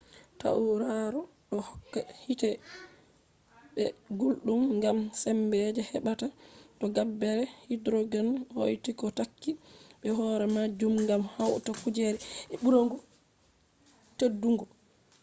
[0.39, 2.49] tauraro do hokka hiite
[3.73, 3.83] be
[4.19, 6.27] guldum gam sembe je hebata
[6.79, 9.51] to gabbere hydrogen hauti ko takki
[10.01, 12.05] be horemajum gam hauta kuje
[12.49, 12.77] je buri
[14.17, 14.65] teddugo